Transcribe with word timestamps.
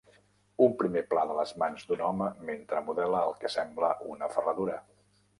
Un 0.67 0.71
primer 0.77 1.01
pla 1.09 1.25
de 1.31 1.35
les 1.39 1.51
mans 1.63 1.83
d'un 1.91 1.99
home 2.07 2.29
mentre 2.47 2.79
modela 2.87 3.19
el 3.27 3.35
que 3.43 3.51
sembla 3.57 3.91
una 4.15 4.31
ferradura. 4.37 4.79